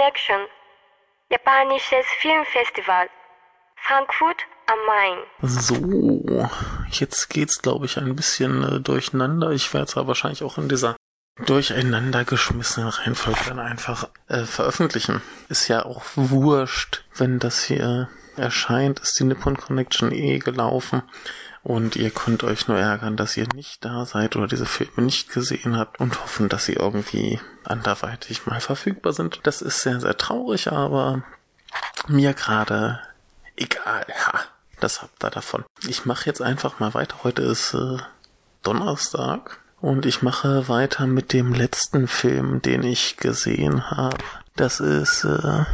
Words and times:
Connection, 0.00 0.46
japanisches 1.30 2.06
Filmfestival, 2.20 3.10
Frankfurt 3.86 4.46
am 4.66 4.78
Main. 4.86 5.18
So, 5.42 6.38
jetzt 6.90 7.28
geht's, 7.28 7.60
glaube 7.60 7.84
ich, 7.84 7.98
ein 7.98 8.16
bisschen 8.16 8.62
äh, 8.62 8.80
durcheinander. 8.80 9.50
Ich 9.50 9.74
werde 9.74 9.88
zwar 9.88 10.06
wahrscheinlich 10.06 10.42
auch 10.42 10.56
in 10.56 10.70
dieser 10.70 10.96
durcheinander 11.44 12.24
geschmissenen 12.24 12.88
Reihenfolge 12.88 13.40
dann 13.46 13.58
einfach 13.58 14.08
äh, 14.28 14.44
veröffentlichen. 14.44 15.20
Ist 15.50 15.68
ja 15.68 15.84
auch 15.84 16.02
wurscht, 16.14 17.04
wenn 17.16 17.38
das 17.38 17.62
hier 17.64 18.08
erscheint, 18.36 19.00
ist 19.00 19.20
die 19.20 19.24
Nippon 19.24 19.58
Connection 19.58 20.12
eh 20.12 20.38
gelaufen. 20.38 21.02
Und 21.62 21.96
ihr 21.96 22.10
könnt 22.10 22.42
euch 22.42 22.68
nur 22.68 22.78
ärgern, 22.78 23.16
dass 23.16 23.36
ihr 23.36 23.46
nicht 23.54 23.84
da 23.84 24.06
seid 24.06 24.34
oder 24.34 24.46
diese 24.46 24.64
Filme 24.64 25.02
nicht 25.02 25.30
gesehen 25.30 25.76
habt 25.76 26.00
und 26.00 26.22
hoffen, 26.22 26.48
dass 26.48 26.64
sie 26.64 26.72
irgendwie 26.74 27.38
anderweitig 27.64 28.46
mal 28.46 28.60
verfügbar 28.60 29.12
sind. 29.12 29.40
Das 29.42 29.60
ist 29.60 29.80
sehr, 29.80 30.00
sehr 30.00 30.16
traurig, 30.16 30.72
aber 30.72 31.22
mir 32.08 32.32
gerade 32.32 33.00
egal. 33.56 34.06
Ha, 34.26 34.40
das 34.80 35.02
habt 35.02 35.22
ihr 35.22 35.30
davon. 35.30 35.64
Ich 35.86 36.06
mache 36.06 36.26
jetzt 36.26 36.40
einfach 36.40 36.80
mal 36.80 36.94
weiter. 36.94 37.16
Heute 37.24 37.42
ist 37.42 37.74
äh, 37.74 37.98
Donnerstag 38.62 39.60
und 39.82 40.06
ich 40.06 40.22
mache 40.22 40.68
weiter 40.68 41.06
mit 41.06 41.34
dem 41.34 41.52
letzten 41.52 42.08
Film, 42.08 42.62
den 42.62 42.82
ich 42.82 43.18
gesehen 43.18 43.90
habe. 43.90 44.16
Das 44.56 44.80
ist 44.80 45.24
äh, 45.24 45.64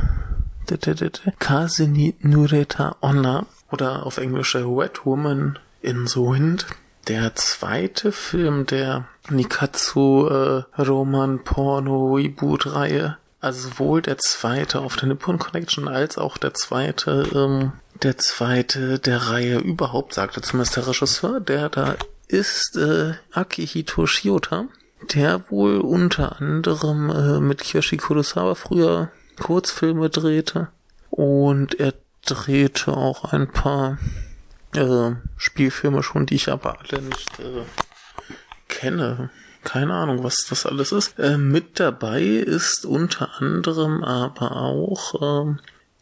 Kasini 1.39 2.17
Nureta 2.21 2.97
Onna 3.01 3.47
oder 3.71 4.05
auf 4.05 4.19
Englisch 4.19 4.57
Wet 4.57 5.07
Woman 5.07 5.61
in 5.81 6.07
the 6.07 6.21
Wind. 6.21 6.67
Der 7.09 7.35
zweite 7.37 8.11
Film 8.11 8.67
der 8.67 9.07
Nikatsu 9.31 10.27
äh, 10.27 10.65
Roman 10.81 11.45
Porno 11.45 12.15
Reboot 12.15 12.75
Reihe. 12.75 13.19
Also 13.41 13.69
sowohl 13.69 14.03
der 14.03 14.19
zweite 14.19 14.81
auf 14.81 14.97
der 14.97 15.09
Nippon 15.09 15.39
Connection 15.39 15.89
als 15.89 16.19
auch 16.19 16.37
der 16.37 16.55
zweite, 16.55 17.29
ähm, 17.35 17.73
der 18.03 18.19
zweite 18.19 18.99
der 18.99 19.31
Reihe 19.31 19.59
überhaupt, 19.59 20.15
sagte 20.15 20.41
zumindest 20.41 20.77
der 20.77 20.89
Regisseur, 20.89 21.41
der 21.41 21.69
da 21.69 21.95
ist 22.29 22.77
äh, 22.77 23.15
Akihito 23.33 24.07
Shiota, 24.07 24.67
der 25.15 25.49
wohl 25.51 25.79
unter 25.79 26.41
anderem 26.41 27.11
äh, 27.11 27.41
mit 27.41 27.61
Kiyoshi 27.63 27.99
Kurosawa 27.99 28.55
früher 28.55 29.11
Kurzfilme 29.41 30.11
drehte 30.11 30.69
und 31.11 31.79
er 31.79 31.95
drehte 32.25 32.97
auch 32.97 33.33
ein 33.33 33.49
paar 33.49 33.99
äh, 34.77 35.17
Spielfilme 35.37 36.03
schon, 36.03 36.27
die 36.27 36.37
ich 36.37 36.49
aber 36.49 36.79
alle 36.81 37.03
nicht 37.03 37.39
äh, 37.41 37.63
kenne. 38.69 39.31
Keine 39.65 39.95
Ahnung, 39.95 40.23
was 40.23 40.47
das 40.49 40.65
alles 40.65 40.93
ist. 40.93 41.19
Äh, 41.19 41.39
mit 41.39 41.81
dabei 41.81 42.23
ist 42.23 42.87
unter 42.87 43.41
anderem 43.41 44.05
aber 44.05 44.53
auch 44.53 45.47
äh, 45.47 45.57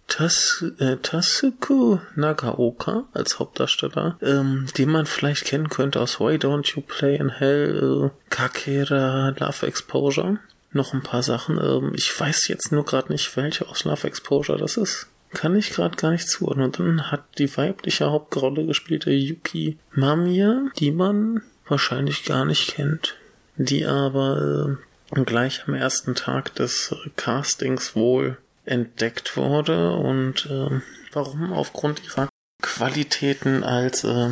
Tas 0.06 0.62
äh, 0.78 0.96
Tasuku 0.96 1.98
Nagaoka 2.14 3.04
als 3.14 3.38
Hauptdarsteller, 3.38 4.18
ähm, 4.20 4.66
den 4.76 4.90
man 4.90 5.06
vielleicht 5.06 5.46
kennen 5.46 5.70
könnte 5.70 5.98
aus 6.00 6.20
Why 6.20 6.34
Don't 6.34 6.74
You 6.74 6.82
Play 6.82 7.16
in 7.16 7.30
Hell, 7.30 8.10
äh, 8.12 8.30
Kakera, 8.30 9.30
Love 9.38 9.66
Exposure. 9.66 10.38
Noch 10.72 10.92
ein 10.92 11.02
paar 11.02 11.22
Sachen. 11.22 11.56
Ähm, 11.58 11.92
ich 11.94 12.20
weiß 12.20 12.48
jetzt 12.48 12.70
nur 12.70 12.84
gerade 12.84 13.10
nicht, 13.10 13.34
welche 13.36 13.66
aus 13.66 13.84
Love 13.84 14.06
Exposure 14.06 14.58
das 14.58 14.76
ist 14.76 15.08
kann 15.34 15.56
ich 15.56 15.70
gerade 15.70 15.96
gar 15.96 16.10
nicht 16.10 16.28
zuordnen. 16.28 16.66
Und 16.66 16.78
dann 16.78 17.10
hat 17.10 17.24
die 17.38 17.54
weibliche 17.56 18.10
Hauptrolle 18.10 18.66
gespielte 18.66 19.10
Yuki 19.10 19.78
Mamiya, 19.92 20.66
die 20.78 20.90
man 20.90 21.42
wahrscheinlich 21.68 22.24
gar 22.24 22.44
nicht 22.44 22.74
kennt, 22.74 23.16
die 23.56 23.86
aber 23.86 24.76
äh, 25.12 25.24
gleich 25.24 25.64
am 25.66 25.74
ersten 25.74 26.14
Tag 26.14 26.54
des 26.54 26.92
äh, 26.92 27.10
Castings 27.16 27.94
wohl 27.94 28.38
entdeckt 28.64 29.36
wurde 29.36 29.92
und 29.92 30.46
äh, 30.46 30.80
warum 31.12 31.52
aufgrund 31.52 32.02
ihrer 32.04 32.28
Qualitäten 32.62 33.62
als 33.62 34.04
äh, 34.04 34.30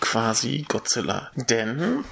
quasi 0.00 0.64
Godzilla. 0.66 1.30
Denn 1.36 2.04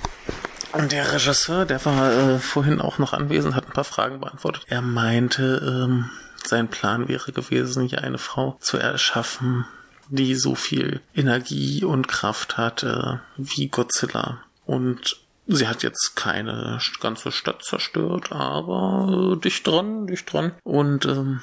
der 0.91 1.12
Regisseur, 1.12 1.65
der 1.65 1.84
war 1.84 2.12
äh, 2.12 2.39
vorhin 2.39 2.81
auch 2.81 2.99
noch 2.99 3.12
anwesend, 3.12 3.55
hat 3.55 3.66
ein 3.66 3.72
paar 3.72 3.84
Fragen 3.84 4.21
beantwortet. 4.21 4.65
Er 4.69 4.83
meinte, 4.83 5.87
ähm, 5.87 6.11
sein 6.47 6.69
Plan 6.69 7.08
wäre 7.08 7.32
gewesen, 7.32 7.88
hier 7.88 8.03
eine 8.03 8.19
Frau 8.19 8.56
zu 8.60 8.76
erschaffen, 8.76 9.66
die 10.08 10.34
so 10.34 10.54
viel 10.54 11.00
Energie 11.14 11.84
und 11.84 12.08
Kraft 12.08 12.56
hatte 12.56 13.20
wie 13.36 13.69
Godzilla. 13.69 14.42
Und 14.66 15.16
sie 15.47 15.69
hat 15.69 15.82
jetzt 15.82 16.14
keine 16.16 16.78
ganze 17.00 17.32
Stadt 17.32 17.64
zerstört, 17.64 18.32
aber 18.32 19.34
äh, 19.34 19.41
dicht 19.41 19.66
dran, 19.66 20.06
dicht 20.06 20.32
dran. 20.32 20.53
Und 20.64 21.06
ähm, 21.06 21.41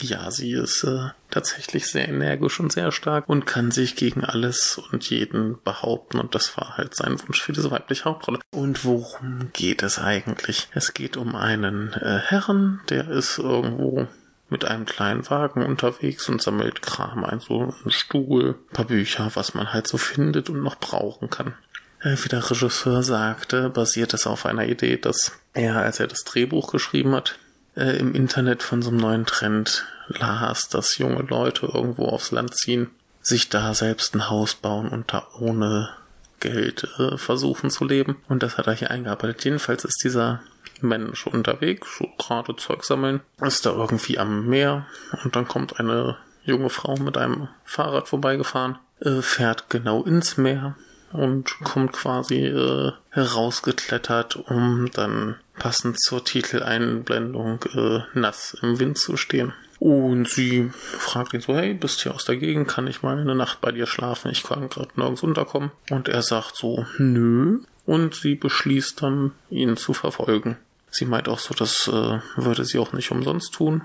ja, 0.00 0.30
sie 0.30 0.52
ist 0.52 0.84
äh, 0.84 1.10
tatsächlich 1.30 1.86
sehr 1.86 2.08
energisch 2.08 2.60
und 2.60 2.72
sehr 2.72 2.92
stark 2.92 3.28
und 3.28 3.46
kann 3.46 3.70
sich 3.70 3.96
gegen 3.96 4.24
alles 4.24 4.78
und 4.78 5.08
jeden 5.10 5.62
behaupten. 5.62 6.18
Und 6.18 6.34
das 6.34 6.56
war 6.56 6.76
halt 6.76 6.94
sein 6.94 7.20
Wunsch 7.20 7.42
für 7.42 7.52
diese 7.52 7.70
weibliche 7.70 8.04
Hauptrolle. 8.04 8.40
Und 8.52 8.84
worum 8.84 9.50
geht 9.52 9.82
es 9.82 9.98
eigentlich? 9.98 10.68
Es 10.72 10.94
geht 10.94 11.16
um 11.16 11.34
einen 11.34 11.92
äh, 11.92 12.18
Herren, 12.18 12.80
der 12.88 13.08
ist 13.08 13.38
irgendwo 13.38 14.08
mit 14.50 14.64
einem 14.64 14.84
kleinen 14.84 15.28
Wagen 15.30 15.64
unterwegs 15.64 16.28
und 16.28 16.42
sammelt 16.42 16.82
Kram 16.82 17.24
ein, 17.24 17.40
so 17.40 17.74
ein 17.84 17.90
Stuhl, 17.90 18.56
paar 18.72 18.84
Bücher, 18.84 19.30
was 19.34 19.54
man 19.54 19.72
halt 19.72 19.86
so 19.86 19.96
findet 19.96 20.50
und 20.50 20.62
noch 20.62 20.76
brauchen 20.76 21.30
kann. 21.30 21.54
Äh, 22.00 22.16
wie 22.22 22.28
der 22.28 22.50
Regisseur 22.50 23.02
sagte, 23.02 23.70
basiert 23.70 24.14
es 24.14 24.26
auf 24.26 24.46
einer 24.46 24.66
Idee, 24.66 24.96
dass 24.96 25.32
er, 25.54 25.76
als 25.76 26.00
er 26.00 26.06
das 26.06 26.24
Drehbuch 26.24 26.72
geschrieben 26.72 27.14
hat, 27.14 27.38
äh, 27.76 27.96
im 27.98 28.14
Internet 28.14 28.62
von 28.62 28.82
so 28.82 28.90
einem 28.90 28.98
neuen 28.98 29.26
Trend 29.26 29.86
las, 30.08 30.68
dass 30.68 30.98
junge 30.98 31.22
Leute 31.22 31.66
irgendwo 31.66 32.06
aufs 32.06 32.32
Land 32.32 32.54
ziehen, 32.54 32.90
sich 33.22 33.48
da 33.48 33.74
selbst 33.74 34.14
ein 34.14 34.28
Haus 34.28 34.54
bauen 34.54 34.88
und 34.88 35.12
da 35.12 35.28
ohne 35.38 35.90
Geld 36.40 36.88
äh, 36.98 37.16
versuchen 37.16 37.70
zu 37.70 37.84
leben. 37.84 38.16
Und 38.28 38.42
das 38.42 38.58
hat 38.58 38.66
er 38.66 38.74
hier 38.74 38.90
eingearbeitet. 38.90 39.44
Jedenfalls 39.44 39.84
ist 39.84 40.02
dieser 40.02 40.40
Mensch 40.82 41.26
unterwegs, 41.26 42.02
gerade 42.18 42.56
Zeug 42.56 42.84
sammeln, 42.84 43.20
ist 43.40 43.66
da 43.66 43.70
irgendwie 43.70 44.18
am 44.18 44.46
Meer 44.46 44.86
und 45.22 45.36
dann 45.36 45.46
kommt 45.46 45.78
eine 45.78 46.16
junge 46.44 46.70
Frau 46.70 46.96
mit 46.96 47.18
einem 47.18 47.48
Fahrrad 47.64 48.08
vorbeigefahren, 48.08 48.78
äh, 49.00 49.20
fährt 49.22 49.68
genau 49.68 50.02
ins 50.04 50.36
Meer 50.36 50.76
und 51.12 51.58
kommt 51.64 51.92
quasi 51.92 52.46
äh, 52.46 52.92
herausgeklettert, 53.10 54.36
um 54.36 54.90
dann 54.92 55.36
passend 55.58 56.00
zur 56.00 56.24
Titeleinblendung 56.24 57.60
äh, 57.74 58.00
nass 58.14 58.56
im 58.62 58.78
Wind 58.78 58.98
zu 58.98 59.16
stehen. 59.16 59.52
Und 59.80 60.28
sie 60.28 60.68
fragt 60.74 61.32
ihn 61.32 61.40
so, 61.40 61.56
hey, 61.56 61.72
bist 61.72 62.02
hier 62.02 62.14
aus 62.14 62.26
der 62.26 62.36
Gegend, 62.36 62.68
kann 62.68 62.86
ich 62.86 63.02
mal 63.02 63.18
eine 63.18 63.34
Nacht 63.34 63.62
bei 63.62 63.72
dir 63.72 63.86
schlafen? 63.86 64.30
Ich 64.30 64.42
kann 64.42 64.68
gerade 64.68 64.90
nirgends 64.94 65.22
unterkommen. 65.22 65.70
Und 65.88 66.06
er 66.06 66.20
sagt 66.20 66.54
so, 66.54 66.84
nö. 66.98 67.60
Und 67.86 68.14
sie 68.14 68.34
beschließt 68.34 69.02
dann, 69.02 69.32
ihn 69.48 69.78
zu 69.78 69.94
verfolgen. 69.94 70.58
Sie 70.90 71.06
meint 71.06 71.30
auch 71.30 71.38
so, 71.38 71.54
das 71.54 71.88
äh, 71.88 72.18
würde 72.36 72.66
sie 72.66 72.78
auch 72.78 72.92
nicht 72.92 73.10
umsonst 73.10 73.54
tun. 73.54 73.80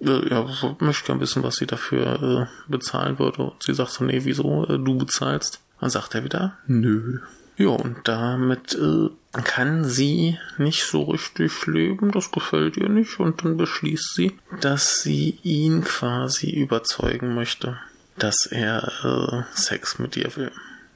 Äh, 0.00 0.28
ja, 0.30 0.46
möchte 0.78 1.06
gern 1.06 1.20
wissen, 1.20 1.42
was 1.42 1.56
sie 1.56 1.66
dafür 1.66 2.22
äh, 2.22 2.70
bezahlen 2.70 3.18
würde. 3.18 3.42
Und 3.42 3.62
sie 3.62 3.74
sagt 3.74 3.90
so, 3.90 4.04
nee, 4.04 4.20
wieso, 4.22 4.64
äh, 4.66 4.78
du 4.78 4.96
bezahlst? 4.96 5.60
Dann 5.80 5.90
sagt 5.90 6.14
er 6.14 6.22
wieder, 6.22 6.58
nö. 6.68 7.18
Ja, 7.60 7.68
und 7.68 8.08
damit 8.08 8.72
äh, 8.72 9.10
kann 9.44 9.84
sie 9.84 10.38
nicht 10.56 10.84
so 10.84 11.02
richtig 11.02 11.66
leben, 11.66 12.10
das 12.10 12.32
gefällt 12.32 12.78
ihr 12.78 12.88
nicht, 12.88 13.20
und 13.20 13.44
dann 13.44 13.58
beschließt 13.58 14.14
sie, 14.14 14.38
dass 14.62 15.02
sie 15.02 15.38
ihn 15.42 15.84
quasi 15.84 16.48
überzeugen 16.48 17.34
möchte, 17.34 17.78
dass 18.16 18.46
er 18.46 18.90
äh, 19.04 19.42
Sex 19.54 19.98
mit 19.98 20.16
ihr 20.16 20.34
will. 20.36 20.52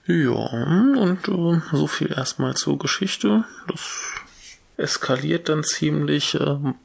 Ja, 0.07 0.31
und 0.33 1.29
äh, 1.29 1.61
so 1.71 1.87
viel 1.87 2.11
erstmal 2.11 2.55
zur 2.55 2.79
Geschichte. 2.79 3.45
Das 3.69 4.15
eskaliert 4.79 5.51
dann 5.51 5.65
ziemlich. 5.65 6.35
Ähm, 6.41 6.77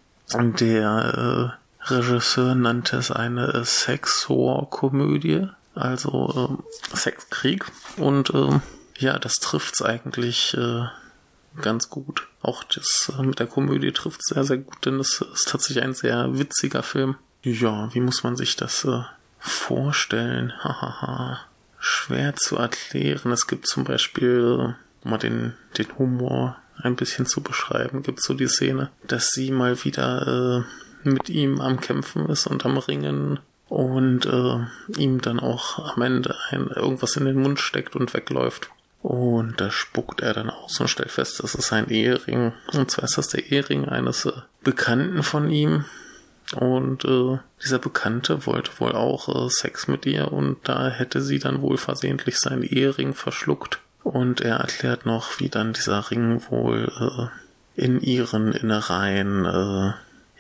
der 0.60 1.56
äh, 1.88 1.94
Regisseur 1.94 2.54
nannte 2.54 2.98
es 2.98 3.12
eine 3.12 3.54
äh, 3.54 3.64
Sex-War-Komödie, 3.64 5.48
also 5.74 6.60
äh, 6.92 6.98
Sexkrieg. 6.98 7.64
Und 7.96 8.30
äh, 8.32 8.60
ja, 9.00 9.18
das 9.18 9.36
trifft's 9.36 9.82
eigentlich 9.82 10.56
äh, 10.56 10.86
ganz 11.62 11.90
gut. 11.90 12.28
Auch 12.42 12.64
das 12.64 13.12
äh, 13.18 13.24
mit 13.24 13.40
der 13.40 13.48
Komödie 13.48 13.92
trifft 13.92 14.24
sehr, 14.24 14.44
sehr 14.44 14.58
gut, 14.58 14.86
denn 14.86 15.00
es 15.00 15.22
ist 15.34 15.50
tatsächlich 15.50 15.84
ein 15.84 15.94
sehr 15.94 16.38
witziger 16.38 16.84
Film. 16.84 17.16
Ja, 17.42 17.94
wie 17.94 18.02
muss 18.02 18.24
man 18.24 18.36
sich 18.36 18.56
das 18.56 18.86
äh, 18.86 19.02
vorstellen? 19.40 20.54
Hahaha. 20.60 21.40
Schwer 21.80 22.36
zu 22.36 22.58
erklären. 22.58 23.32
Es 23.32 23.48
gibt 23.48 23.66
zum 23.66 23.86
Beispiel 23.86 24.76
äh, 24.76 25.08
mal 25.08 25.18
den, 25.18 25.54
den 25.78 25.98
Humor 25.98 26.58
ein 26.82 26.96
bisschen 26.96 27.26
zu 27.26 27.42
beschreiben, 27.42 28.04
gibt 28.04 28.22
so 28.22 28.34
die 28.34 28.48
Szene, 28.48 28.90
dass 29.08 29.32
sie 29.32 29.52
mal 29.52 29.84
wieder 29.84 30.66
äh, 31.04 31.10
mit 31.10 31.30
ihm 31.30 31.62
am 31.62 31.80
Kämpfen 31.80 32.28
ist 32.28 32.48
und 32.48 32.66
am 32.66 32.78
Ringen 32.78 33.40
und 33.68 34.26
äh, 34.26 35.00
ihm 35.00 35.22
dann 35.22 35.40
auch 35.40 35.94
am 35.96 36.02
Ende 36.02 36.36
ein, 36.50 36.68
irgendwas 36.68 37.16
in 37.16 37.26
den 37.26 37.42
Mund 37.42 37.60
steckt 37.60 37.96
und 37.96 38.14
wegläuft. 38.14 38.70
Und 39.02 39.62
da 39.62 39.72
spuckt 39.72 40.22
er 40.22 40.34
dann 40.34 40.50
aus 40.50 40.80
und 40.80 40.90
stellt 40.90 41.12
fest, 41.12 41.42
das 41.42 41.56
ist 41.56 41.72
ein 41.72 41.90
Ehering. 41.90 42.52
Und 42.74 42.92
zwar 42.92 43.06
ist 43.06 43.18
das 43.18 43.30
der 43.30 43.52
Ehering 43.52 43.88
eines 43.88 44.26
äh, 44.26 44.34
Bekannten 44.62 45.24
von 45.24 45.50
ihm, 45.50 45.86
Und 46.54 47.06
äh, 47.06 47.38
dieser 47.64 47.78
Bekannte 47.78 48.46
wollte 48.48 48.72
wohl 48.80 48.94
auch 48.94 49.30
äh, 49.30 49.50
Sex 49.50 49.88
mit 49.88 50.06
ihr 50.06 50.32
und 50.32 50.58
da 50.68 50.90
hätte 50.90 51.22
sie 51.22 51.38
dann 51.38 51.62
wohl 51.62 51.78
versehentlich 51.78 52.40
seinen 52.40 52.64
Ehering 52.64 53.14
verschluckt. 53.14 53.80
Und 54.04 54.42
er 54.42 54.58
erklärt 54.58 55.06
noch, 55.06 55.40
wie 55.40 55.50
dann 55.50 55.74
dieser 55.74 56.10
Ring 56.10 56.42
wohl 56.50 56.92
äh, 57.00 57.82
in 57.82 58.02
ihren 58.02 58.54
Innereien 58.54 59.46
äh, 59.46 59.94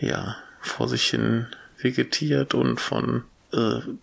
ja 0.05 0.35
vor 0.61 0.87
sich 0.87 1.03
hin 1.09 1.47
vegetiert 1.77 2.53
und 2.53 2.81
von 2.81 3.23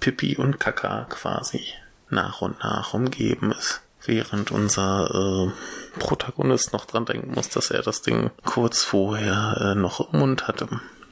Pipi 0.00 0.36
und 0.36 0.58
Kaka 0.58 1.04
quasi 1.08 1.62
nach 2.10 2.42
und 2.42 2.58
nach 2.64 2.94
umgeben 2.94 3.52
ist. 3.52 3.80
Während 4.06 4.50
unser 4.50 5.10
äh, 5.12 5.98
Protagonist 5.98 6.72
noch 6.72 6.84
dran 6.84 7.06
denken 7.06 7.34
muss, 7.34 7.48
dass 7.48 7.70
er 7.70 7.82
das 7.82 8.02
Ding 8.02 8.30
kurz 8.44 8.82
vorher 8.82 9.56
äh, 9.60 9.74
noch 9.74 10.12
im 10.12 10.20
Mund 10.20 10.46
hatte. 10.46 10.68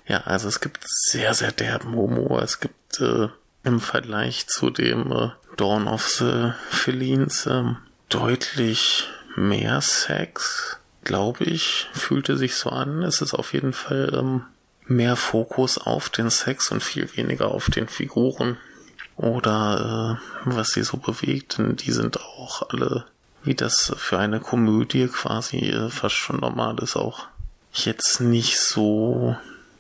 Ja, 0.07 0.21
also 0.23 0.49
es 0.49 0.61
gibt 0.61 0.85
sehr, 0.87 1.35
sehr 1.35 1.53
derben 1.53 1.95
Humor. 1.95 2.43
Es 2.43 2.61
gibt 2.61 3.01
äh, 3.01 3.29
im 3.65 3.81
Vergleich 3.81 4.47
zu 4.47 4.71
dem 4.71 5.11
äh, 5.11 5.31
Dawn 5.57 5.89
of 5.89 6.07
the 6.07 6.53
Felines 6.71 7.47
äh, 7.47 7.75
deutlich 8.09 9.09
mehr 9.37 9.81
Sex, 9.81 10.79
glaube 11.03 11.45
ich, 11.45 11.89
fühlte 11.93 12.37
sich 12.37 12.57
so 12.57 12.71
an. 12.71 13.03
Es 13.03 13.21
ist 13.21 13.35
auf 13.35 13.53
jeden 13.53 13.73
Fall 13.73 14.13
ähm, 14.15 14.43
mehr 14.87 15.17
Fokus 15.17 15.79
auf 15.79 16.09
den 16.11 16.31
Sex 16.31 16.71
und 16.71 16.83
viel 16.83 17.17
weniger 17.17 17.49
auf 17.49 17.71
den 17.71 17.89
Figuren 17.89 18.59
oder 19.17 20.19
äh, 20.19 20.51
was 20.57 20.71
sie 20.71 20.83
so 20.83 20.97
bewegt, 20.97 21.59
denn 21.59 21.77
die 21.77 21.93
sind 21.93 22.21
auch 22.21 22.69
alle, 22.71 23.05
wie 23.43 23.55
das 23.55 23.93
für 23.97 24.19
eine 24.19 24.41
Komödie 24.41 25.09
quasi 25.09 25.59
äh, 25.59 25.91
fast 25.91 26.17
schon 26.17 26.41
normal 26.41 26.79
ist, 26.81 26.97
auch 26.97 27.27
jetzt 27.73 28.21
nicht 28.21 28.59
so 28.59 29.37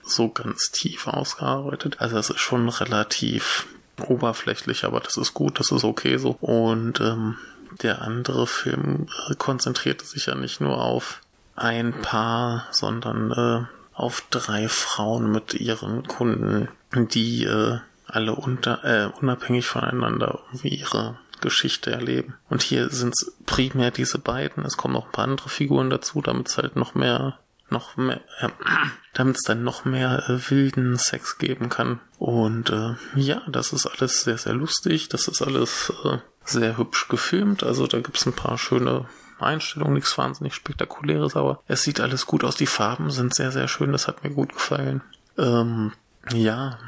so 0.06 0.28
ganz 0.28 0.70
tief 0.70 1.06
ausgearbeitet. 1.06 1.96
Also 2.00 2.18
es 2.18 2.30
ist 2.30 2.40
schon 2.40 2.68
relativ 2.68 3.66
oberflächlich, 4.06 4.84
aber 4.84 5.00
das 5.00 5.16
ist 5.16 5.34
gut, 5.34 5.58
das 5.58 5.70
ist 5.70 5.84
okay 5.84 6.18
so. 6.18 6.36
Und 6.40 7.00
ähm, 7.00 7.38
der 7.82 8.02
andere 8.02 8.46
Film 8.46 9.06
äh, 9.28 9.34
konzentrierte 9.34 10.04
sich 10.04 10.26
ja 10.26 10.34
nicht 10.34 10.60
nur 10.60 10.82
auf 10.82 11.20
ein 11.56 11.92
Paar, 11.92 12.66
sondern 12.70 13.30
äh, 13.32 13.66
auf 13.94 14.24
drei 14.30 14.68
Frauen 14.68 15.30
mit 15.30 15.54
ihren 15.54 16.06
Kunden, 16.06 16.68
die 16.92 17.44
äh, 17.44 17.78
alle 18.06 18.34
unter, 18.34 18.84
äh, 18.84 19.10
unabhängig 19.20 19.66
voneinander 19.66 20.40
irgendwie 20.46 20.68
ihre 20.68 21.18
Geschichte 21.40 21.90
erleben. 21.90 22.34
Und 22.48 22.62
hier 22.62 22.90
sind 22.90 23.14
es 23.14 23.34
primär 23.46 23.90
diese 23.90 24.18
beiden. 24.18 24.64
Es 24.64 24.76
kommen 24.76 24.94
noch 24.94 25.06
ein 25.06 25.12
paar 25.12 25.24
andere 25.24 25.48
Figuren 25.48 25.90
dazu, 25.90 26.22
damit 26.22 26.48
es 26.48 26.56
halt 26.56 26.76
noch 26.76 26.94
mehr, 26.94 27.38
noch 27.70 27.96
mehr, 27.96 28.20
äh, 28.40 28.48
damit 29.14 29.36
es 29.36 29.42
dann 29.42 29.62
noch 29.62 29.84
mehr 29.84 30.28
äh, 30.28 30.50
wilden 30.50 30.96
Sex 30.96 31.38
geben 31.38 31.68
kann. 31.68 32.00
Und 32.18 32.70
äh, 32.70 32.94
ja, 33.14 33.42
das 33.46 33.72
ist 33.72 33.86
alles 33.86 34.22
sehr, 34.22 34.38
sehr 34.38 34.54
lustig. 34.54 35.08
Das 35.08 35.28
ist 35.28 35.42
alles 35.42 35.92
äh, 36.04 36.18
sehr 36.44 36.78
hübsch 36.78 37.08
gefilmt. 37.08 37.62
Also 37.62 37.86
da 37.86 38.00
gibt's 38.00 38.26
ein 38.26 38.32
paar 38.32 38.58
schöne 38.58 39.06
Einstellungen, 39.38 39.94
nichts 39.94 40.16
wahnsinnig 40.16 40.54
spektakuläres, 40.54 41.36
aber 41.36 41.60
es 41.66 41.82
sieht 41.82 42.00
alles 42.00 42.26
gut 42.26 42.44
aus. 42.44 42.56
Die 42.56 42.66
Farben 42.66 43.10
sind 43.10 43.34
sehr, 43.34 43.52
sehr 43.52 43.68
schön. 43.68 43.92
Das 43.92 44.08
hat 44.08 44.24
mir 44.24 44.30
gut 44.30 44.52
gefallen. 44.52 45.02
Ähm, 45.36 45.92
ja, 46.32 46.78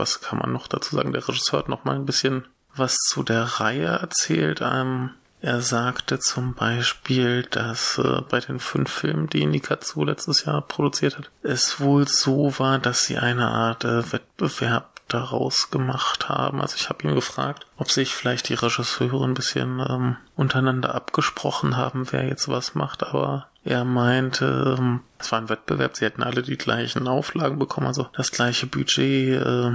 was 0.00 0.20
kann 0.20 0.38
man 0.38 0.52
noch 0.52 0.66
dazu 0.66 0.96
sagen? 0.96 1.12
Der 1.12 1.26
Regisseur 1.28 1.60
hat 1.60 1.68
noch 1.68 1.84
mal 1.84 1.94
ein 1.94 2.06
bisschen 2.06 2.46
was 2.74 2.96
zu 2.96 3.22
der 3.22 3.42
Reihe 3.42 3.86
erzählt. 3.86 4.60
Ähm, 4.62 5.10
er 5.42 5.62
sagte 5.62 6.18
zum 6.18 6.54
Beispiel, 6.54 7.44
dass 7.44 7.98
äh, 7.98 8.20
bei 8.28 8.40
den 8.40 8.60
fünf 8.60 8.90
Filmen, 8.90 9.28
die 9.28 9.46
Nikatsu 9.46 10.04
letztes 10.04 10.44
Jahr 10.44 10.60
produziert 10.60 11.16
hat, 11.16 11.30
es 11.42 11.80
wohl 11.80 12.06
so 12.06 12.58
war, 12.58 12.78
dass 12.78 13.04
sie 13.04 13.16
eine 13.16 13.48
Art 13.48 13.84
äh, 13.84 14.12
Wettbewerb 14.12 14.89
daraus 15.12 15.70
gemacht 15.70 16.28
haben. 16.28 16.60
Also 16.60 16.76
ich 16.76 16.88
habe 16.88 17.06
ihn 17.06 17.14
gefragt, 17.14 17.66
ob 17.76 17.90
sich 17.90 18.14
vielleicht 18.14 18.48
die 18.48 18.54
Regisseure 18.54 19.24
ein 19.24 19.34
bisschen 19.34 19.84
ähm, 19.88 20.16
untereinander 20.36 20.94
abgesprochen 20.94 21.76
haben, 21.76 22.06
wer 22.10 22.26
jetzt 22.26 22.48
was 22.48 22.74
macht, 22.74 23.02
aber 23.02 23.48
er 23.64 23.84
meinte, 23.84 24.76
ähm, 24.78 25.00
es 25.18 25.30
war 25.32 25.40
ein 25.40 25.48
Wettbewerb, 25.48 25.96
sie 25.96 26.06
hätten 26.06 26.22
alle 26.22 26.42
die 26.42 26.56
gleichen 26.56 27.06
Auflagen 27.08 27.58
bekommen, 27.58 27.86
also 27.86 28.08
das 28.14 28.30
gleiche 28.30 28.66
Budget. 28.66 29.42
Äh, 29.42 29.72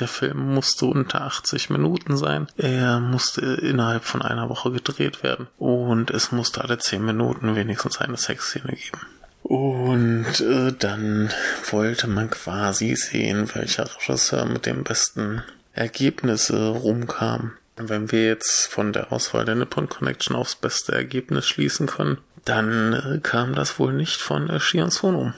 der 0.00 0.08
Film 0.08 0.54
musste 0.54 0.86
unter 0.86 1.22
80 1.22 1.70
Minuten 1.70 2.16
sein. 2.16 2.48
Er 2.56 2.98
musste 2.98 3.42
innerhalb 3.42 4.04
von 4.04 4.22
einer 4.22 4.48
Woche 4.48 4.72
gedreht 4.72 5.22
werden. 5.22 5.46
Und 5.56 6.10
es 6.10 6.32
musste 6.32 6.62
alle 6.62 6.78
10 6.78 7.04
Minuten 7.04 7.54
wenigstens 7.54 7.98
eine 8.00 8.16
Sexszene 8.16 8.72
geben. 8.72 9.00
Und 9.44 10.40
äh, 10.40 10.72
dann 10.72 11.30
wollte 11.70 12.06
man 12.06 12.30
quasi 12.30 12.96
sehen, 12.96 13.54
welcher 13.54 13.84
Regisseur 13.94 14.46
mit 14.46 14.64
dem 14.64 14.84
besten 14.84 15.42
Ergebnisse 15.74 16.68
rumkam. 16.68 17.52
Wenn 17.76 18.10
wir 18.10 18.24
jetzt 18.24 18.68
von 18.68 18.94
der 18.94 19.12
Auswahl 19.12 19.44
der 19.44 19.54
Nippon 19.54 19.90
Connection 19.90 20.34
aufs 20.34 20.56
beste 20.56 20.92
Ergebnis 20.92 21.46
schließen 21.46 21.86
können, 21.86 22.18
dann 22.46 22.94
äh, 22.94 23.20
kam 23.20 23.54
das 23.54 23.78
wohl 23.78 23.92
nicht 23.92 24.22
von 24.22 24.48
äh, 24.48 24.60
Shion 24.60 24.90
Sono. 24.90 25.34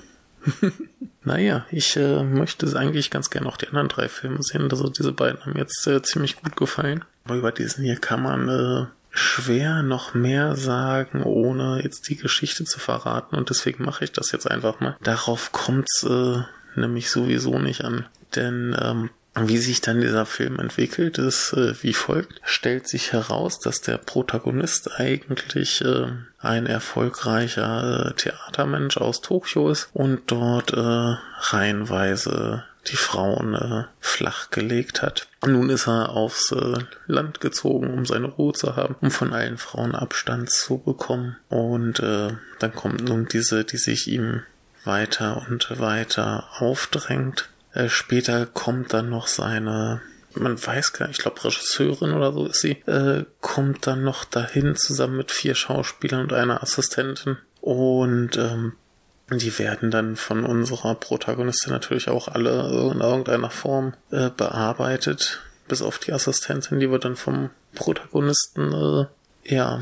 naja, 1.24 1.66
ich 1.72 1.96
äh, 1.96 2.22
möchte 2.22 2.78
eigentlich 2.78 3.10
ganz 3.10 3.30
gerne 3.30 3.48
auch 3.48 3.56
die 3.56 3.66
anderen 3.66 3.88
drei 3.88 4.08
Filme 4.08 4.40
sehen. 4.40 4.68
Also 4.70 4.88
diese 4.88 5.12
beiden 5.12 5.44
haben 5.44 5.56
jetzt 5.56 5.84
äh, 5.88 6.00
ziemlich 6.02 6.36
gut 6.40 6.54
gefallen. 6.54 7.04
Aber 7.24 7.34
über 7.34 7.50
diesen 7.50 7.82
hier 7.82 7.96
kann 7.96 8.22
man 8.22 8.48
äh, 8.48 8.86
schwer 9.16 9.82
noch 9.82 10.14
mehr 10.14 10.56
sagen, 10.56 11.22
ohne 11.22 11.82
jetzt 11.82 12.08
die 12.08 12.16
Geschichte 12.16 12.64
zu 12.64 12.78
verraten. 12.78 13.36
Und 13.36 13.50
deswegen 13.50 13.84
mache 13.84 14.04
ich 14.04 14.12
das 14.12 14.32
jetzt 14.32 14.50
einfach 14.50 14.80
mal. 14.80 14.96
Darauf 15.02 15.52
kommt's 15.52 16.04
äh, 16.04 16.42
nämlich 16.74 17.10
sowieso 17.10 17.58
nicht 17.58 17.84
an. 17.84 18.06
Denn 18.34 18.76
ähm, 18.80 19.10
wie 19.38 19.58
sich 19.58 19.82
dann 19.82 20.00
dieser 20.00 20.24
Film 20.24 20.58
entwickelt, 20.58 21.18
ist 21.18 21.52
äh, 21.52 21.74
wie 21.82 21.92
folgt. 21.92 22.40
Stellt 22.44 22.88
sich 22.88 23.12
heraus, 23.12 23.60
dass 23.60 23.82
der 23.82 23.98
Protagonist 23.98 24.98
eigentlich 24.98 25.82
äh, 25.82 26.06
ein 26.38 26.66
erfolgreicher 26.66 28.06
äh, 28.06 28.14
Theatermensch 28.14 28.96
aus 28.96 29.20
Tokio 29.20 29.70
ist 29.70 29.90
und 29.92 30.30
dort 30.30 30.72
äh, 30.72 31.16
reihenweise 31.50 32.64
die 32.88 32.96
Frauen 32.96 33.54
äh, 33.54 33.84
flachgelegt 34.00 35.02
hat. 35.02 35.28
Nun 35.44 35.70
ist 35.70 35.86
er 35.86 36.10
aufs 36.10 36.52
äh, 36.52 36.78
Land 37.06 37.40
gezogen, 37.40 37.92
um 37.92 38.06
seine 38.06 38.28
Ruhe 38.28 38.52
zu 38.52 38.76
haben, 38.76 38.96
um 39.00 39.10
von 39.10 39.32
allen 39.32 39.58
Frauen 39.58 39.94
Abstand 39.94 40.50
zu 40.50 40.78
bekommen. 40.78 41.36
Und 41.48 42.00
äh, 42.00 42.32
dann 42.58 42.74
kommt 42.74 43.04
nun 43.04 43.26
diese, 43.26 43.64
die 43.64 43.78
sich 43.78 44.08
ihm 44.08 44.42
weiter 44.84 45.46
und 45.48 45.78
weiter 45.78 46.44
aufdrängt. 46.58 47.48
Äh, 47.72 47.88
später 47.88 48.46
kommt 48.46 48.92
dann 48.92 49.10
noch 49.10 49.26
seine 49.26 50.00
man 50.38 50.64
weiß 50.64 50.92
gar 50.92 51.06
nicht, 51.08 51.18
ich 51.18 51.22
glaube 51.22 51.42
Regisseurin 51.42 52.12
oder 52.12 52.32
so 52.32 52.46
ist 52.46 52.60
sie, 52.60 52.72
äh, 52.86 53.24
kommt 53.40 53.86
dann 53.86 54.04
noch 54.04 54.24
dahin 54.24 54.76
zusammen 54.76 55.16
mit 55.16 55.30
vier 55.30 55.54
Schauspielern 55.54 56.20
und 56.22 56.32
einer 56.32 56.62
Assistentin. 56.62 57.38
Und 57.60 58.36
ähm, 58.36 58.74
die 59.30 59.58
werden 59.58 59.90
dann 59.90 60.16
von 60.16 60.44
unserer 60.44 60.94
Protagonistin 60.94 61.72
natürlich 61.72 62.08
auch 62.08 62.28
alle 62.28 62.90
in 62.92 63.00
irgendeiner 63.00 63.50
Form 63.50 63.94
äh, 64.10 64.30
bearbeitet, 64.30 65.40
bis 65.68 65.82
auf 65.82 65.98
die 65.98 66.12
Assistentin, 66.12 66.78
die 66.78 66.90
wird 66.90 67.04
dann 67.04 67.16
vom 67.16 67.50
Protagonisten 67.74 68.72
äh, 68.72 69.54
ja 69.54 69.80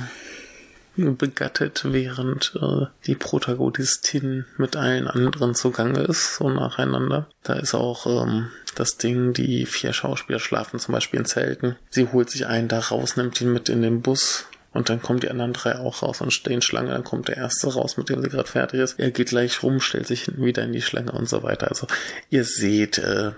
begattet, 0.96 1.82
während 1.84 2.52
äh, 2.60 2.86
die 3.06 3.16
Protagonistin 3.16 4.44
mit 4.56 4.76
allen 4.76 5.08
anderen 5.08 5.54
zugange 5.54 6.00
ist, 6.00 6.36
so 6.36 6.48
nacheinander. 6.48 7.28
Da 7.42 7.54
ist 7.54 7.74
auch 7.74 8.06
ähm, 8.06 8.50
das 8.76 8.96
Ding, 8.96 9.32
die 9.32 9.66
vier 9.66 9.92
Schauspieler 9.92 10.38
schlafen 10.38 10.78
zum 10.78 10.92
Beispiel 10.92 11.20
in 11.20 11.26
Zelten. 11.26 11.76
Sie 11.90 12.08
holt 12.12 12.30
sich 12.30 12.46
einen 12.46 12.68
da 12.68 12.78
raus, 12.78 13.16
nimmt 13.16 13.40
ihn 13.40 13.52
mit 13.52 13.68
in 13.68 13.82
den 13.82 14.02
Bus 14.02 14.46
und 14.75 14.90
dann 14.90 15.00
kommen 15.00 15.21
die 15.21 15.31
anderen 15.31 15.52
drei 15.52 15.78
auch 15.78 16.02
raus 16.02 16.21
und 16.21 16.33
stehen 16.33 16.61
Schlange. 16.61 16.90
Dann 16.90 17.04
kommt 17.04 17.28
der 17.28 17.37
erste 17.37 17.73
raus, 17.73 17.97
mit 17.97 18.09
dem 18.09 18.21
sie 18.21 18.28
gerade 18.28 18.49
fertig 18.49 18.81
ist. 18.81 18.99
Er 18.99 19.12
geht 19.12 19.28
gleich 19.28 19.62
rum, 19.62 19.81
stellt 19.81 20.09
sich 20.09 20.25
hinten 20.25 20.45
wieder 20.45 20.64
in 20.64 20.73
die 20.73 20.83
Schlange 20.83 21.12
und 21.12 21.28
so 21.28 21.45
weiter. 21.45 21.69
Also 21.69 21.87
ihr 22.28 22.45
seht, 22.45 22.99
äh, 22.99 23.31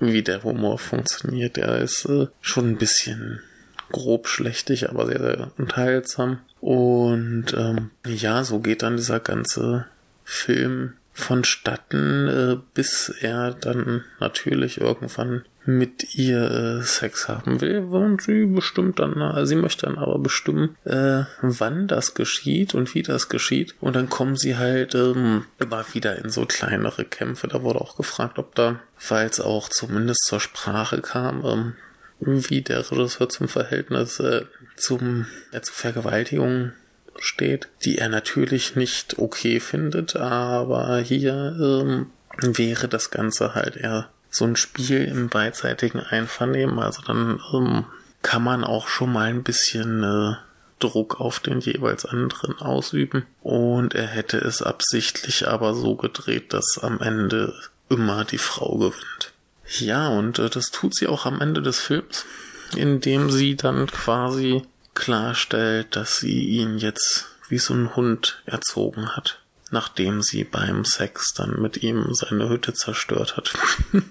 wie 0.00 0.22
der 0.22 0.42
Humor 0.42 0.78
funktioniert. 0.78 1.58
Er 1.58 1.78
ist 1.78 2.06
äh, 2.06 2.26
schon 2.40 2.70
ein 2.70 2.76
bisschen 2.76 3.40
grob 3.92 4.26
schlechtig, 4.26 4.90
aber 4.90 5.06
sehr, 5.06 5.20
sehr 5.20 5.50
unterhaltsam. 5.56 6.40
Und 6.60 7.54
ähm, 7.56 7.90
ja, 8.04 8.42
so 8.42 8.58
geht 8.58 8.82
dann 8.82 8.96
dieser 8.96 9.20
ganze 9.20 9.86
Film 10.24 10.94
vonstatten, 11.12 12.28
äh, 12.28 12.56
bis 12.74 13.14
er 13.20 13.52
dann 13.52 14.04
natürlich 14.18 14.80
irgendwann 14.80 15.44
mit 15.78 16.14
ihr 16.14 16.50
äh, 16.50 16.82
Sex 16.82 17.28
haben 17.28 17.60
will 17.60 17.78
und 17.78 18.22
sie 18.22 18.46
bestimmt 18.46 18.98
dann, 18.98 19.20
äh, 19.20 19.46
sie 19.46 19.56
möchte 19.56 19.86
dann 19.86 19.98
aber 19.98 20.18
bestimmen, 20.18 20.76
äh, 20.84 21.24
wann 21.42 21.88
das 21.88 22.14
geschieht 22.14 22.74
und 22.74 22.94
wie 22.94 23.02
das 23.02 23.28
geschieht. 23.28 23.74
Und 23.80 23.96
dann 23.96 24.08
kommen 24.08 24.36
sie 24.36 24.56
halt 24.56 24.94
ähm, 24.94 25.44
immer 25.58 25.84
wieder 25.92 26.16
in 26.22 26.30
so 26.30 26.44
kleinere 26.46 27.04
Kämpfe. 27.04 27.48
Da 27.48 27.62
wurde 27.62 27.80
auch 27.80 27.96
gefragt, 27.96 28.38
ob 28.38 28.54
da, 28.54 28.80
weil 29.08 29.28
es 29.28 29.40
auch 29.40 29.68
zumindest 29.68 30.24
zur 30.24 30.40
Sprache 30.40 31.00
kam, 31.00 31.44
ähm, 31.44 31.74
wie 32.20 32.62
der 32.62 32.90
Regisseur 32.90 33.28
zum 33.28 33.48
Verhältnis 33.48 34.20
äh, 34.20 34.44
zum, 34.76 35.26
ja, 35.52 35.62
zur 35.62 35.74
Vergewaltigung 35.74 36.72
steht, 37.18 37.68
die 37.84 37.98
er 37.98 38.08
natürlich 38.08 38.76
nicht 38.76 39.18
okay 39.18 39.60
findet, 39.60 40.16
aber 40.16 40.98
hier 40.98 41.56
ähm, 41.60 42.06
wäre 42.40 42.88
das 42.88 43.10
Ganze 43.10 43.54
halt 43.54 43.76
eher 43.76 44.10
so 44.30 44.44
ein 44.44 44.56
Spiel 44.56 45.04
im 45.04 45.28
beidseitigen 45.28 46.00
Einvernehmen. 46.00 46.78
Also 46.78 47.02
dann 47.02 47.40
ähm, 47.52 47.84
kann 48.22 48.42
man 48.42 48.64
auch 48.64 48.88
schon 48.88 49.12
mal 49.12 49.28
ein 49.28 49.42
bisschen 49.42 50.02
äh, 50.02 50.34
Druck 50.78 51.20
auf 51.20 51.40
den 51.40 51.60
jeweils 51.60 52.06
anderen 52.06 52.58
ausüben. 52.58 53.26
Und 53.42 53.94
er 53.94 54.06
hätte 54.06 54.38
es 54.38 54.62
absichtlich 54.62 55.48
aber 55.48 55.74
so 55.74 55.96
gedreht, 55.96 56.52
dass 56.52 56.78
am 56.80 57.00
Ende 57.00 57.54
immer 57.88 58.24
die 58.24 58.38
Frau 58.38 58.78
gewinnt. 58.78 59.32
Ja, 59.78 60.08
und 60.08 60.38
äh, 60.38 60.48
das 60.48 60.70
tut 60.70 60.94
sie 60.94 61.06
auch 61.06 61.26
am 61.26 61.40
Ende 61.40 61.62
des 61.62 61.78
Films, 61.78 62.24
indem 62.76 63.30
sie 63.30 63.56
dann 63.56 63.86
quasi 63.86 64.62
klarstellt, 64.94 65.96
dass 65.96 66.18
sie 66.18 66.44
ihn 66.44 66.78
jetzt 66.78 67.26
wie 67.48 67.58
so 67.58 67.74
ein 67.74 67.94
Hund 67.96 68.42
erzogen 68.46 69.16
hat, 69.16 69.39
nachdem 69.70 70.22
sie 70.22 70.44
beim 70.44 70.84
Sex 70.84 71.34
dann 71.34 71.60
mit 71.60 71.82
ihm 71.82 72.12
seine 72.14 72.48
Hütte 72.48 72.74
zerstört 72.74 73.36
hat. 73.36 73.52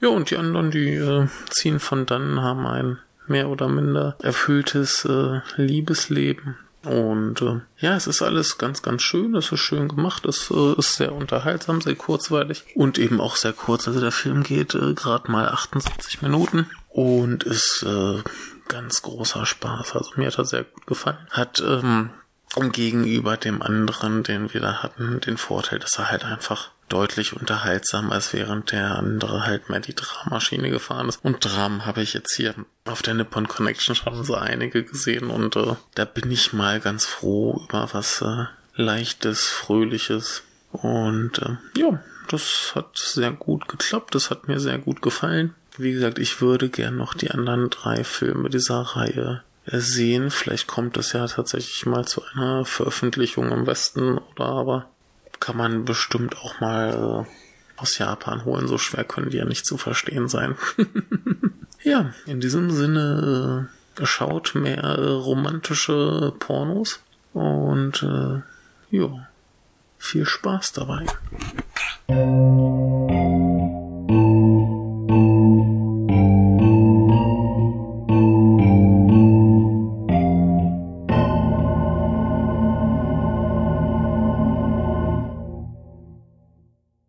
ja, 0.00 0.08
und 0.08 0.30
die 0.30 0.36
anderen, 0.36 0.70
die 0.70 0.94
äh, 0.94 1.28
ziehen 1.50 1.80
von 1.80 2.06
dann, 2.06 2.40
haben 2.40 2.66
ein 2.66 2.98
mehr 3.26 3.48
oder 3.48 3.68
minder 3.68 4.16
erfülltes 4.22 5.04
äh, 5.04 5.40
Liebesleben. 5.56 6.56
Und 6.84 7.42
äh, 7.42 7.60
ja, 7.78 7.96
es 7.96 8.06
ist 8.06 8.22
alles 8.22 8.56
ganz, 8.56 8.82
ganz 8.82 9.02
schön, 9.02 9.34
es 9.34 9.50
ist 9.52 9.60
schön 9.60 9.88
gemacht, 9.88 10.24
es 10.26 10.50
äh, 10.50 10.78
ist 10.78 10.94
sehr 10.94 11.12
unterhaltsam, 11.12 11.80
sehr 11.80 11.96
kurzweilig 11.96 12.64
und 12.74 12.98
eben 12.98 13.20
auch 13.20 13.36
sehr 13.36 13.52
kurz. 13.52 13.88
Also 13.88 14.00
der 14.00 14.12
Film 14.12 14.42
geht 14.44 14.74
äh, 14.74 14.94
gerade 14.94 15.30
mal 15.30 15.48
78 15.48 16.22
Minuten 16.22 16.70
und 16.88 17.42
ist 17.42 17.84
äh, 17.86 18.22
ganz 18.68 19.02
großer 19.02 19.44
Spaß. 19.44 19.96
Also 19.96 20.10
mir 20.16 20.28
hat 20.28 20.38
er 20.38 20.44
sehr 20.44 20.64
gut 20.64 20.86
gefallen. 20.86 21.18
Hat 21.30 21.60
ähm, 21.60 22.10
gegenüber 22.60 23.36
dem 23.36 23.62
anderen, 23.62 24.22
den 24.22 24.52
wir 24.52 24.60
da 24.60 24.82
hatten, 24.82 25.20
den 25.20 25.36
Vorteil, 25.36 25.78
dass 25.78 25.98
er 25.98 26.10
halt 26.10 26.24
einfach 26.24 26.70
deutlich 26.88 27.34
unterhaltsamer 27.34 28.12
als 28.12 28.32
während 28.32 28.72
der 28.72 28.96
andere 28.96 29.44
halt 29.44 29.68
mehr 29.68 29.80
die 29.80 29.94
Dramaschine 29.94 30.70
gefahren 30.70 31.08
ist. 31.08 31.22
Und 31.22 31.44
Dramen 31.44 31.86
habe 31.86 32.02
ich 32.02 32.14
jetzt 32.14 32.34
hier 32.34 32.54
auf 32.84 33.02
der 33.02 33.14
Nippon 33.14 33.48
Connection 33.48 33.94
schon 33.94 34.24
so 34.24 34.34
einige 34.34 34.84
gesehen 34.84 35.30
und 35.30 35.56
äh, 35.56 35.74
da 35.94 36.04
bin 36.04 36.30
ich 36.30 36.52
mal 36.52 36.80
ganz 36.80 37.04
froh 37.04 37.62
über 37.68 37.88
was 37.92 38.22
äh, 38.22 38.46
leichtes, 38.74 39.46
fröhliches 39.48 40.42
und 40.72 41.38
äh, 41.38 41.56
ja, 41.78 42.02
das 42.28 42.72
hat 42.74 42.96
sehr 42.96 43.32
gut 43.32 43.68
geklappt, 43.68 44.14
das 44.14 44.30
hat 44.30 44.48
mir 44.48 44.60
sehr 44.60 44.78
gut 44.78 45.02
gefallen. 45.02 45.54
Wie 45.76 45.92
gesagt, 45.92 46.18
ich 46.18 46.40
würde 46.40 46.68
gern 46.68 46.96
noch 46.96 47.14
die 47.14 47.30
anderen 47.30 47.70
drei 47.70 48.02
Filme 48.02 48.48
dieser 48.50 48.80
Reihe 48.80 49.42
sehen. 49.70 50.30
Vielleicht 50.30 50.66
kommt 50.66 50.96
es 50.96 51.12
ja 51.12 51.26
tatsächlich 51.26 51.86
mal 51.86 52.06
zu 52.06 52.22
einer 52.32 52.64
Veröffentlichung 52.64 53.50
im 53.50 53.66
Westen 53.66 54.18
oder 54.18 54.46
aber 54.46 54.86
kann 55.40 55.56
man 55.56 55.84
bestimmt 55.84 56.36
auch 56.38 56.60
mal 56.60 57.26
äh, 57.26 57.80
aus 57.80 57.98
Japan 57.98 58.44
holen. 58.44 58.66
So 58.66 58.78
schwer 58.78 59.04
können 59.04 59.30
die 59.30 59.38
ja 59.38 59.44
nicht 59.44 59.66
zu 59.66 59.76
verstehen 59.76 60.28
sein. 60.28 60.56
ja, 61.82 62.12
in 62.26 62.40
diesem 62.40 62.70
Sinne 62.70 63.68
äh, 63.98 64.06
schaut 64.06 64.54
mehr 64.54 64.82
äh, 64.82 65.08
romantische 65.08 66.32
Pornos 66.38 67.00
und 67.32 68.02
äh, 68.02 68.96
ja, 68.96 69.28
viel 69.98 70.26
Spaß 70.26 70.72
dabei. 70.72 71.06